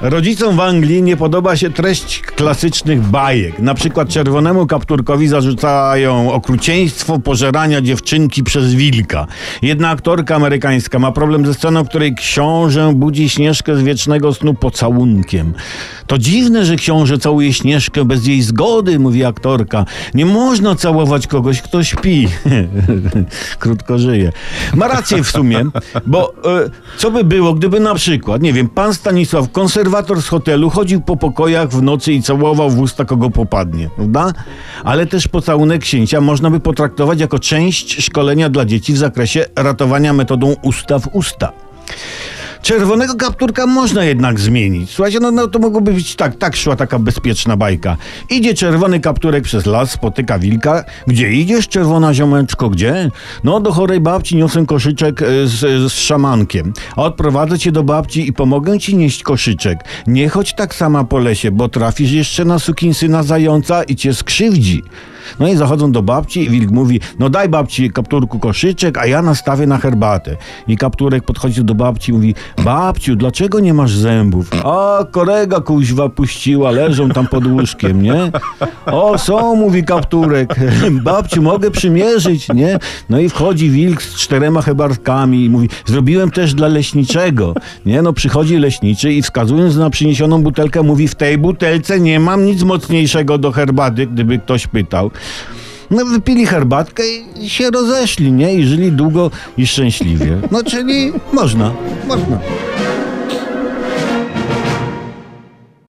Rodzicom 0.00 0.56
w 0.56 0.60
Anglii 0.60 1.02
nie 1.02 1.16
podoba 1.16 1.56
się 1.56 1.70
treść 1.70 2.20
klasycznych 2.20 3.02
bajek. 3.02 3.58
Na 3.58 3.74
przykład 3.74 4.08
czerwonemu 4.08 4.66
kapturkowi 4.66 5.28
zarzucają 5.28 6.32
okrucieństwo 6.32 7.18
pożerania 7.18 7.80
dziewczynki 7.80 8.44
przez 8.44 8.74
wilka. 8.74 9.26
Jedna 9.62 9.90
aktorka 9.90 10.36
amerykańska 10.36 10.98
ma 10.98 11.12
problem 11.12 11.46
ze 11.46 11.54
sceną, 11.54 11.84
w 11.84 11.88
której 11.88 12.14
książę 12.14 12.92
budzi 12.94 13.28
Śnieżkę 13.28 13.76
z 13.76 13.82
wiecznego 13.82 14.34
snu 14.34 14.54
pocałunkiem. 14.54 15.54
To 16.06 16.18
dziwne, 16.18 16.64
że 16.64 16.76
książę 16.76 17.18
całuje 17.18 17.52
Śnieżkę 17.52 18.04
bez 18.04 18.26
jej 18.26 18.42
zgody, 18.42 18.98
mówi 18.98 19.24
aktorka. 19.24 19.84
Nie 20.14 20.26
można 20.26 20.74
całować 20.74 21.26
kogoś, 21.26 21.62
kto 21.62 21.84
śpi. 21.84 22.28
Krótko 23.58 23.98
żyje. 23.98 24.32
Ma 24.74 24.88
rację 24.88 25.24
w 25.24 25.30
sumie, 25.30 25.64
bo 26.06 26.34
e, 26.44 26.70
co 26.96 27.10
by 27.10 27.24
było, 27.24 27.54
gdyby 27.54 27.80
na 27.80 27.94
przykład, 27.94 28.42
nie 28.42 28.52
wiem, 28.52 28.68
pan 28.68 28.94
Stanisław, 28.94 29.52
konserwator 29.88 30.22
z 30.22 30.28
hotelu, 30.28 30.70
chodził 30.70 31.00
po 31.00 31.16
pokojach 31.16 31.68
w 31.68 31.82
nocy 31.82 32.12
i 32.12 32.22
całował 32.22 32.70
w 32.70 32.80
usta 32.80 33.04
kogo 33.04 33.30
popadnie, 33.30 33.90
prawda? 33.96 34.32
Ale 34.84 35.06
też 35.06 35.28
pocałunek 35.28 35.82
księcia 35.82 36.20
można 36.20 36.50
by 36.50 36.60
potraktować 36.60 37.20
jako 37.20 37.38
część 37.38 38.04
szkolenia 38.04 38.48
dla 38.48 38.64
dzieci 38.64 38.92
w 38.92 38.98
zakresie 38.98 39.46
ratowania 39.56 40.12
metodą 40.12 40.54
usta 40.62 40.98
w 40.98 41.08
usta. 41.12 41.52
Czerwonego 42.68 43.14
kapturka 43.14 43.66
można 43.66 44.04
jednak 44.04 44.40
zmienić. 44.40 44.90
Słuchajcie, 44.90 45.20
no, 45.20 45.30
no 45.30 45.48
to 45.48 45.58
mogłoby 45.58 45.92
być 45.92 46.16
tak, 46.16 46.36
tak 46.36 46.56
szła 46.56 46.76
taka 46.76 46.98
bezpieczna 46.98 47.56
bajka. 47.56 47.96
Idzie 48.30 48.54
czerwony 48.54 49.00
kapturek 49.00 49.44
przez 49.44 49.66
las, 49.66 49.90
spotyka 49.90 50.38
wilka. 50.38 50.84
Gdzie 51.06 51.32
idziesz, 51.32 51.68
czerwona 51.68 52.14
ziomeczko, 52.14 52.70
gdzie? 52.70 53.10
No, 53.44 53.60
do 53.60 53.72
chorej 53.72 54.00
babci 54.00 54.36
niosę 54.36 54.66
koszyczek 54.66 55.22
e, 55.22 55.26
z, 55.46 55.92
z 55.92 55.92
szamankiem. 55.92 56.72
Odprowadzę 56.96 57.58
cię 57.58 57.72
do 57.72 57.82
babci 57.82 58.28
i 58.28 58.32
pomogę 58.32 58.78
ci 58.78 58.96
nieść 58.96 59.22
koszyczek. 59.22 59.78
Nie 60.06 60.28
chodź 60.28 60.54
tak 60.54 60.74
sama 60.74 61.04
po 61.04 61.18
lesie, 61.18 61.50
bo 61.50 61.68
trafisz 61.68 62.10
jeszcze 62.10 62.44
na 62.44 62.58
sukinsyna 62.58 63.22
zająca 63.22 63.82
i 63.82 63.96
cię 63.96 64.14
skrzywdzi. 64.14 64.82
No 65.40 65.48
i 65.48 65.56
zachodzą 65.56 65.92
do 65.92 66.02
babci 66.02 66.40
i 66.44 66.50
wilk 66.50 66.70
mówi, 66.70 67.00
no 67.18 67.30
daj 67.30 67.48
babci 67.48 67.90
kapturku 67.90 68.38
koszyczek, 68.38 68.98
a 68.98 69.06
ja 69.06 69.22
nastawię 69.22 69.66
na 69.66 69.78
herbatę. 69.78 70.36
I 70.68 70.76
kapturek 70.76 71.24
podchodzi 71.24 71.64
do 71.64 71.74
babci 71.74 72.12
i 72.12 72.14
mówi, 72.14 72.34
babciu, 72.64 73.16
dlaczego 73.16 73.60
nie 73.60 73.74
masz 73.74 73.92
zębów? 73.96 74.50
A, 74.64 75.04
korega 75.10 75.60
kuźwa 75.60 76.08
puściła, 76.08 76.70
leżą 76.70 77.08
tam 77.08 77.26
pod 77.26 77.46
łóżkiem, 77.46 78.02
nie? 78.02 78.32
O, 78.86 79.18
są, 79.18 79.56
mówi 79.56 79.84
kapturek, 79.84 80.54
babciu, 81.02 81.42
mogę 81.42 81.70
przymierzyć, 81.70 82.48
nie? 82.54 82.78
No 83.10 83.20
i 83.20 83.28
wchodzi 83.28 83.70
wilk 83.70 84.02
z 84.02 84.14
czterema 84.14 84.62
herbatkami 84.62 85.44
i 85.44 85.50
mówi, 85.50 85.68
zrobiłem 85.86 86.30
też 86.30 86.54
dla 86.54 86.68
leśniczego, 86.68 87.54
nie? 87.86 88.02
No 88.02 88.12
przychodzi 88.12 88.56
leśniczy 88.56 89.12
i 89.12 89.22
wskazując 89.22 89.76
na 89.76 89.90
przyniesioną 89.90 90.42
butelkę 90.42 90.82
mówi, 90.82 91.08
w 91.08 91.14
tej 91.14 91.38
butelce 91.38 92.00
nie 92.00 92.20
mam 92.20 92.44
nic 92.44 92.62
mocniejszego 92.62 93.38
do 93.38 93.52
herbaty, 93.52 94.06
gdyby 94.06 94.38
ktoś 94.38 94.66
pytał. 94.66 95.10
No 95.90 96.04
wypili 96.04 96.46
herbatkę 96.46 97.02
i 97.40 97.50
się 97.50 97.70
rozeszli, 97.70 98.32
nie? 98.32 98.54
I 98.54 98.66
żyli 98.66 98.92
długo 98.92 99.30
i 99.56 99.66
szczęśliwie. 99.66 100.40
No 100.50 100.64
czyli 100.64 101.12
można, 101.32 101.72
można. 102.08 102.38